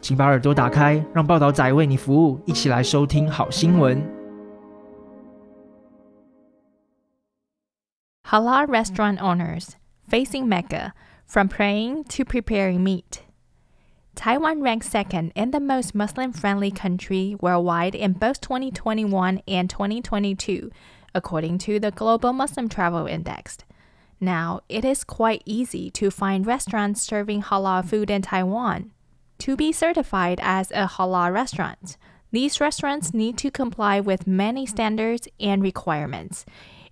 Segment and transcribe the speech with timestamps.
[0.00, 4.02] 请把耳朵打开，让报道仔为你服务，一起来收听好新闻。
[8.26, 9.70] Halal restaurant owners
[10.08, 10.92] facing Mecca
[11.26, 13.20] from praying to preparing meat.
[14.14, 20.70] Taiwan ranks second in the most Muslim friendly country worldwide in both 2021 and 2022,
[21.12, 23.58] according to the Global Muslim Travel Index.
[24.20, 28.92] Now, it is quite easy to find restaurants serving halal food in Taiwan.
[29.39, 31.95] To be certified as a halal restaurant,
[32.31, 36.45] these restaurants need to comply with many standards and requirements,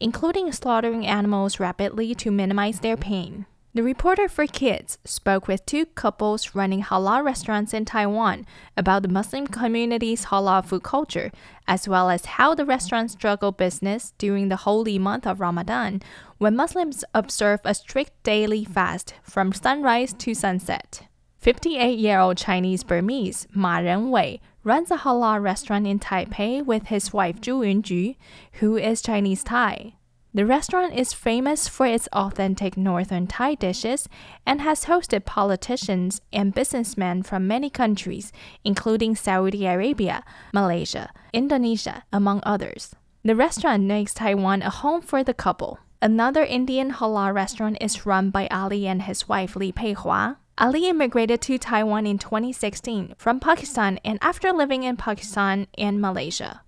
[0.00, 3.44] including slaughtering animals rapidly to minimize their pain.
[3.74, 9.08] The reporter for kids spoke with two couples running halal restaurants in Taiwan about the
[9.08, 11.30] Muslim community's halal food culture,
[11.68, 16.00] as well as how the restaurants struggle business during the holy month of Ramadan,
[16.38, 21.06] when Muslims observe a strict daily fast from sunrise to sunset.
[21.40, 27.14] 58 year old Chinese Burmese Ma Renwei runs a halal restaurant in Taipei with his
[27.14, 28.14] wife Zhu Yunju,
[28.60, 29.94] who is Chinese Thai.
[30.34, 34.06] The restaurant is famous for its authentic northern Thai dishes
[34.44, 42.40] and has hosted politicians and businessmen from many countries, including Saudi Arabia, Malaysia, Indonesia, among
[42.42, 42.94] others.
[43.24, 45.78] The restaurant makes Taiwan a home for the couple.
[46.02, 50.36] Another Indian halal restaurant is run by Ali and his wife Li Peihua.
[50.60, 56.60] Ali immigrated to Taiwan in 2016 from Pakistan and after living in Pakistan and Malaysia.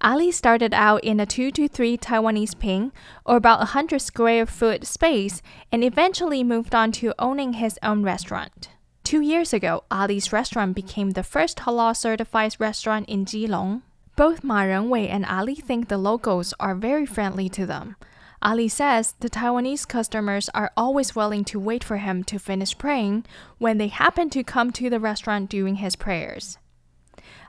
[0.00, 2.92] Ali started out in a 2 to 3 Taiwanese ping,
[3.26, 8.70] or about 100 square foot space, and eventually moved on to owning his own restaurant.
[9.04, 13.82] Two years ago, Ali's restaurant became the first halal certified restaurant in Keelung.
[14.16, 17.96] Both Ma Renwei and Ali think the locals are very friendly to them.
[18.42, 23.26] Ali says the Taiwanese customers are always willing to wait for him to finish praying
[23.58, 26.56] when they happen to come to the restaurant during his prayers.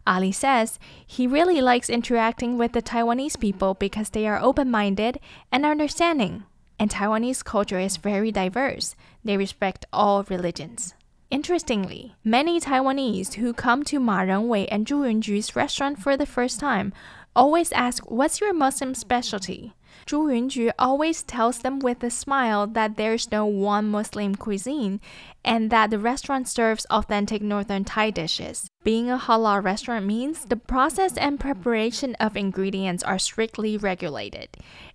[0.06, 5.20] Ali says he really likes interacting with the Taiwanese people because they are open minded
[5.52, 6.44] and understanding.
[6.78, 8.96] And Taiwanese culture is very diverse.
[9.24, 10.94] They respect all religions.
[11.30, 16.60] Interestingly, many Taiwanese who come to Ma Renwei and Zhu Yunju's restaurant for the first
[16.60, 16.92] time
[17.34, 19.74] always ask, What's your Muslim specialty?
[20.06, 25.00] Zhu Yunju always tells them with a smile that there's no one Muslim cuisine
[25.44, 28.68] and that the restaurant serves authentic northern Thai dishes.
[28.84, 34.50] Being a halal restaurant means the process and preparation of ingredients are strictly regulated,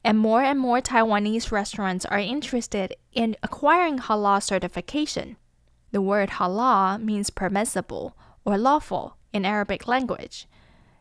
[0.05, 5.37] and more and more Taiwanese restaurants are interested in acquiring halal certification.
[5.93, 10.47] The word halal means permissible or lawful in Arabic language.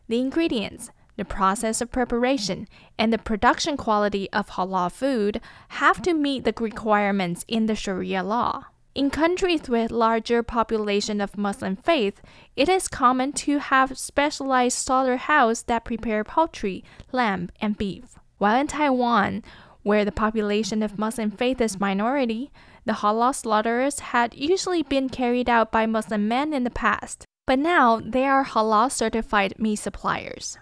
[0.08, 2.68] The ingredients, the process of preparation,
[2.98, 8.22] and the production quality of halal food have to meet the requirements in the Sharia
[8.22, 8.66] law.
[8.94, 12.22] In countries with larger population of Muslim faith,
[12.56, 16.82] it is common to have specialized slaughterhouse that prepare poultry,
[17.12, 18.14] lamb, and beef.
[18.38, 19.42] While in Taiwan,
[19.82, 22.50] where the population of Muslim faith is minority,
[22.86, 27.58] the halal slaughterers had usually been carried out by Muslim men in the past, but
[27.58, 30.56] now they are halal certified meat suppliers.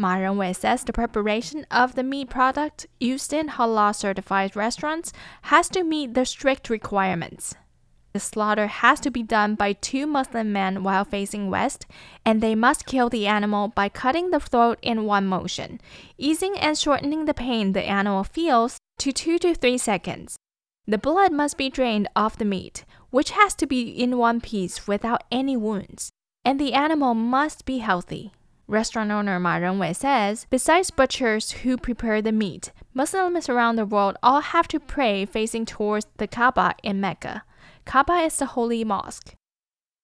[0.00, 5.68] Ma Renwei says the preparation of the meat product used in halal certified restaurants has
[5.70, 7.56] to meet the strict requirements.
[8.12, 11.84] The slaughter has to be done by two Muslim men while facing west,
[12.24, 15.80] and they must kill the animal by cutting the throat in one motion,
[16.16, 20.36] easing and shortening the pain the animal feels to 2 to 3 seconds.
[20.86, 24.86] The blood must be drained off the meat, which has to be in one piece
[24.86, 26.10] without any wounds,
[26.44, 28.32] and the animal must be healthy.
[28.68, 34.18] Restaurant owner Ma Renwei says, besides butchers who prepare the meat, Muslims around the world
[34.22, 37.44] all have to pray facing towards the Kaaba in Mecca.
[37.86, 39.34] Kaaba is the holy mosque.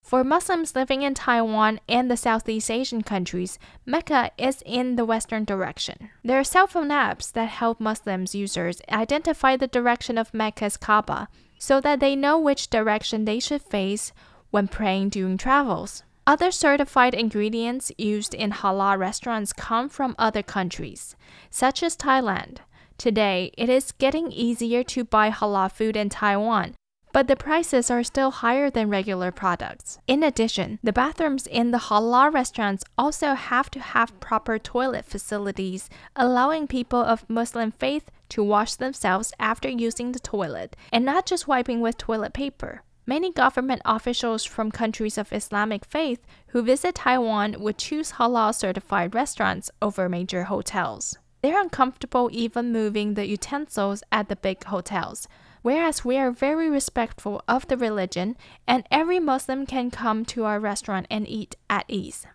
[0.03, 5.45] For Muslims living in Taiwan and the Southeast Asian countries, Mecca is in the western
[5.45, 6.09] direction.
[6.23, 11.29] There are cell phone apps that help Muslims users identify the direction of Mecca's Kaaba
[11.59, 14.13] so that they know which direction they should face
[14.51, 16.03] when praying during travels.
[16.27, 21.17] Other certified ingredients used in halal restaurants come from other countries,
[21.51, 22.59] such as Thailand.
[22.97, 26.77] Today, it is getting easier to buy halal food in Taiwan,
[27.13, 29.99] but the prices are still higher than regular products.
[30.07, 35.91] In addition, the bathrooms in the halal restaurants also have to have proper toilet facilities,
[36.17, 41.47] allowing people of Muslim faith to wash themselves after using the toilet and not just
[41.47, 42.83] wiping with toilet paper.
[43.07, 49.15] Many government officials from countries of Islamic faith who visit Taiwan would choose halal certified
[49.15, 51.19] restaurants over major hotels.
[51.43, 55.29] They're uncomfortable even moving the utensils at the big hotels,
[55.61, 60.59] whereas we are very respectful of the religion and every Muslim can come to our
[60.59, 62.27] restaurant and eat at ease.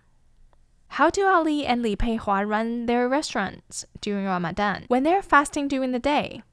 [0.90, 5.92] How do Ali and Li Peihua run their restaurants during Ramadan when they're fasting during
[5.92, 6.44] the day?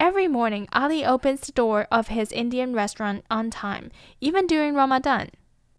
[0.00, 5.30] Every morning, Ali opens the door of his Indian restaurant on time, even during Ramadan.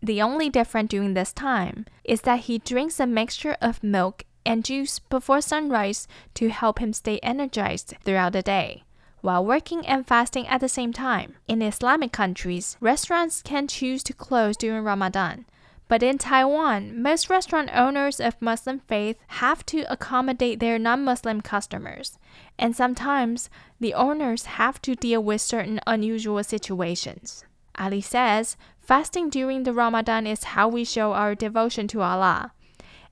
[0.02, 4.64] The only difference during this time is that he drinks a mixture of milk and
[4.64, 8.84] juice before sunrise to help him stay energized throughout the day.
[9.22, 11.36] While working and fasting at the same time.
[11.48, 15.46] In Islamic countries, restaurants can choose to close during Ramadan.
[15.88, 21.42] But in Taiwan, most restaurant owners of Muslim faith have to accommodate their non Muslim
[21.42, 22.18] customers,
[22.58, 23.50] and sometimes
[23.80, 27.46] the owners have to deal with certain unusual situations.
[27.78, 32.54] Ali says, fasting during the Ramadan is how we show our devotion to Allah,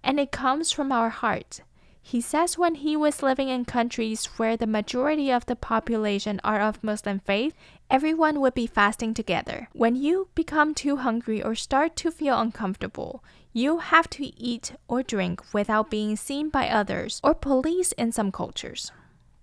[0.04, 1.62] and it comes from our heart.
[2.06, 6.60] He says when he was living in countries where the majority of the population are
[6.60, 7.56] of Muslim faith,
[7.90, 9.70] everyone would be fasting together.
[9.72, 13.24] When you become too hungry or start to feel uncomfortable,
[13.54, 18.34] you have to eat or drink without being seen by others or police in some
[18.34, 18.92] cultures.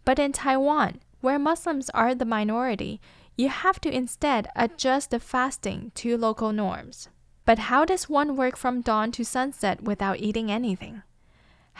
[0.04, 3.00] But in Taiwan, where Muslims are the minority,
[3.36, 7.08] you have to instead adjust the fasting to local norms.
[7.46, 11.02] But how does one work from dawn to sunset without eating anything?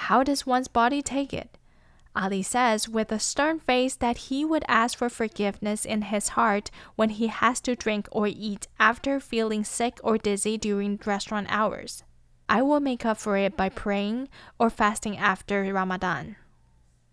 [0.08, 1.58] How does one's body take it?
[2.16, 6.70] Ali says with a stern face that he would ask for forgiveness in his heart
[6.96, 12.02] when he has to drink or eat after feeling sick or dizzy during restaurant hours.
[12.48, 16.36] I will make up for it by praying or fasting after Ramadan.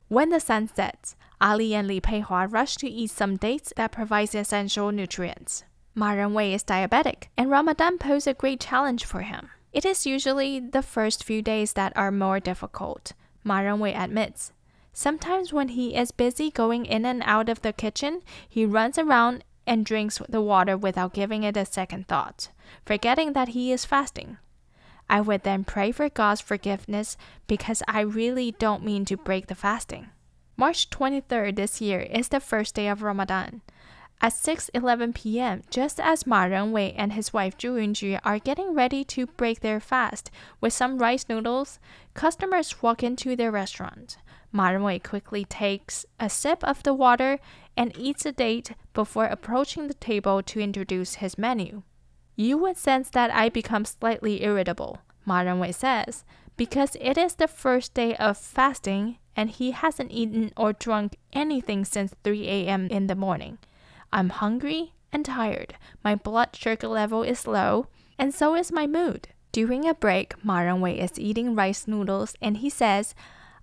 [0.07, 4.34] When the sun sets, Ali and Li Peihua rush to eat some dates that provide
[4.34, 5.66] essential nutrients.
[5.94, 9.50] Ma Renwei is diabetic, and Ramadan poses a great challenge for him.
[9.77, 13.13] It is usually the first few days that are more difficult,
[13.44, 14.51] Ma admits.
[14.91, 19.44] Sometimes when he is busy going in and out of the kitchen, he runs around
[19.68, 22.50] and drinks the water without giving it a second thought,
[22.88, 24.39] forgetting that he is fasting.
[25.07, 27.15] I would then pray for God's forgiveness
[27.45, 30.07] because I really don't mean to break the fasting.
[30.57, 33.62] March 23rd this year is the first day of Ramadan.
[34.19, 39.04] At 6:11 p.m., just as Ma Renwei and his wife Zhu Yunju are getting ready
[39.06, 41.80] to break their fast with some rice noodles,
[42.16, 44.18] customers walk into their restaurant.
[44.52, 47.38] Ma Renwei quickly takes a sip of the water
[47.78, 51.84] and eats a date before approaching the table to introduce his menu.
[52.36, 56.25] You would sense that I become slightly irritable, Ma Renwei says,
[56.56, 61.86] because it is the first day of fasting and he hasn't eaten or drunk anything
[61.86, 62.88] since 3 a.m.
[62.88, 63.60] in the morning.
[64.12, 65.75] I'm hungry and tired.
[66.04, 67.88] My blood sugar level is low,
[68.18, 69.30] and so is my mood.
[69.51, 73.15] During a break, Ma Renwei is eating rice noodles and he says,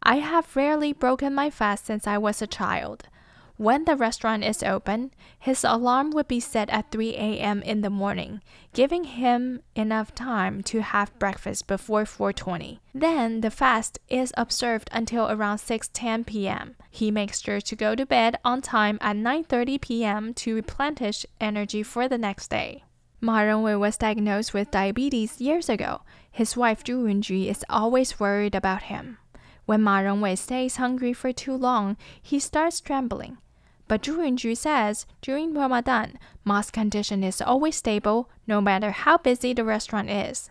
[0.03, 3.09] I have rarely broken my fast since I was a child.
[3.57, 7.63] When the restaurant is open, his alarm would be set at 3 a.m.
[7.63, 8.43] in the morning,
[8.73, 12.81] giving him enough time to have breakfast before 4:20.
[12.93, 16.75] Then the fast is observed until around 6:10 p.m.
[16.91, 20.35] He makes sure to go to bed on time at 9:30 p.m.
[20.35, 22.83] to replenish energy for the next day.
[23.21, 26.01] Ma Renwei was diagnosed with diabetes years ago.
[26.29, 29.19] His wife Zhu Yunju is always worried about him.
[29.65, 33.39] When Ma Renwei stays hungry for too long, he starts trembling.
[33.87, 39.53] But Zhu Yunju says during Ramadan, Ma's condition is always stable no matter how busy
[39.53, 40.51] the restaurant is.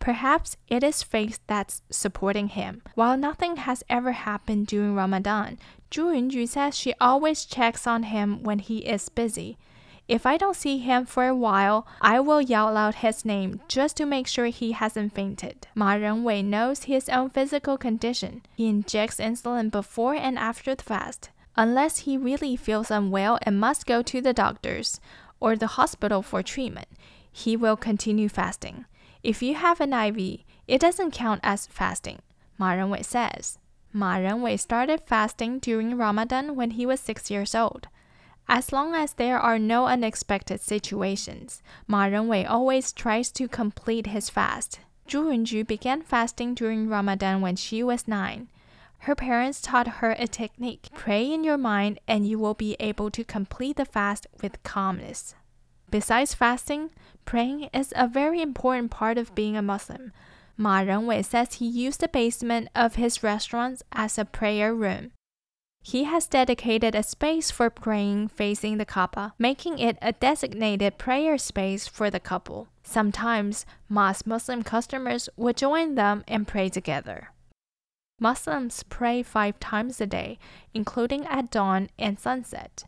[0.00, 2.82] Perhaps it is faith that's supporting him.
[2.94, 5.58] While nothing has ever happened during Ramadan,
[5.90, 9.56] Zhu Yunju says she always checks on him when he is busy.
[10.06, 13.96] If I don't see him for a while, I will yell out his name just
[13.96, 15.66] to make sure he hasn't fainted.
[15.74, 18.42] Ma Renwei knows his own physical condition.
[18.54, 23.86] He injects insulin before and after the fast unless he really feels unwell and must
[23.86, 25.00] go to the doctors
[25.40, 26.88] or the hospital for treatment.
[27.30, 28.84] He will continue fasting.
[29.22, 32.20] If you have an IV, it doesn't count as fasting,
[32.58, 33.58] Ma Renwei says.
[33.92, 37.88] Ma Renwei started fasting during Ramadan when he was six years old.
[38.48, 44.28] As long as there are no unexpected situations, Ma Renwei always tries to complete his
[44.28, 44.80] fast.
[45.08, 48.48] Zhu Yunju began fasting during Ramadan when she was nine.
[49.04, 53.10] Her parents taught her a technique pray in your mind, and you will be able
[53.10, 55.34] to complete the fast with calmness.
[55.90, 56.88] Besides fasting,
[57.26, 60.12] praying is a very important part of being a Muslim.
[60.56, 65.12] Ma Renwei says he used the basement of his restaurant as a prayer room.
[65.82, 71.36] He has dedicated a space for praying facing the Kaaba, making it a designated prayer
[71.36, 72.68] space for the couple.
[72.82, 77.33] Sometimes, Ma's Muslim customers would join them and pray together.
[78.20, 80.38] Muslims pray five times a day,
[80.72, 82.84] including at dawn and sunset.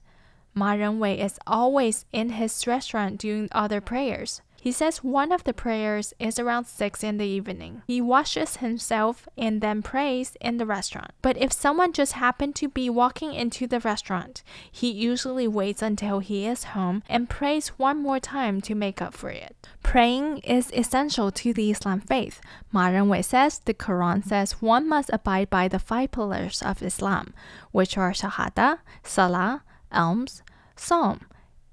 [0.55, 4.41] Ma Renwei is always in his restaurant doing other prayers.
[4.67, 7.83] He says one of the prayers is around 6 in the evening.
[7.87, 11.13] He washes himself and then prays in the restaurant.
[11.23, 14.43] But if someone just happened to be walking into the restaurant,
[14.73, 19.15] he usually waits until he is home and prays one more time to make up
[19.15, 19.55] for it.
[19.85, 22.41] Praying is essential to the Islam faith.
[22.73, 27.35] Ma Renwei says the Quran says one must abide by the five pillars of Islam,
[27.71, 30.43] which are Shahada, Salah, Alms,
[30.75, 31.21] Sawm,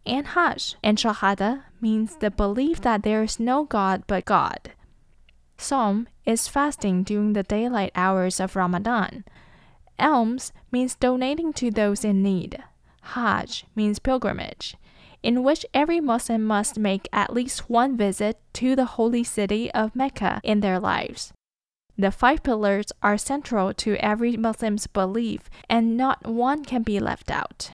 [0.06, 0.76] and Hajj.
[0.84, 4.72] And Shahada means the belief that there is no God but God.
[5.58, 9.24] Sawm is fasting during the daylight hours of Ramadan.
[10.00, 12.64] Alms means donating to those in need.
[13.14, 14.76] Hajj means pilgrimage,
[15.22, 19.96] in which every Muslim must make at least one visit to the holy city of
[19.96, 21.34] Mecca in their lives.
[21.98, 27.30] The five pillars are central to every Muslim's belief, and not one can be left
[27.30, 27.72] out.